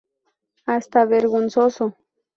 Hasta 0.65 1.05
vergonzoso. 1.05 1.95